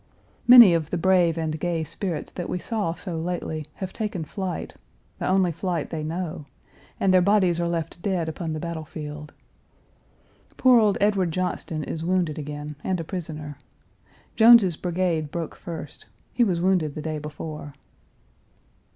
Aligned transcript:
Many 0.47 0.73
of 0.73 0.89
the 0.89 0.97
brave 0.97 1.35
Page 1.35 1.35
307 1.35 1.43
and 1.53 1.59
gay 1.59 1.83
spirits 1.83 2.31
that 2.31 2.49
we 2.49 2.57
saw 2.57 2.95
so 2.95 3.19
lately 3.19 3.67
have 3.75 3.93
taken 3.93 4.23
flight, 4.25 4.73
the 5.19 5.27
only 5.27 5.51
flight 5.51 5.91
they 5.91 6.01
know, 6.03 6.47
and 6.99 7.13
their 7.13 7.21
bodies 7.21 7.59
are 7.59 7.67
left 7.67 8.01
dead 8.01 8.27
upon 8.27 8.53
the 8.53 8.59
battle 8.59 8.83
field. 8.83 9.31
Poor 10.57 10.79
old 10.79 10.97
Edward 10.99 11.31
Johnston 11.31 11.83
is 11.83 12.03
wounded 12.03 12.39
again, 12.39 12.77
and 12.83 12.99
a 12.99 13.03
prisoner. 13.03 13.59
Jones's 14.35 14.75
brigade 14.75 15.29
broke 15.29 15.53
first; 15.53 16.07
he 16.33 16.43
was 16.43 16.59
wounded 16.59 16.95
the 16.95 17.01
day 17.03 17.19
before. 17.19 17.75